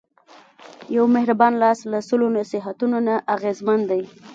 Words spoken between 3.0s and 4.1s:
نه اغېزمن دی.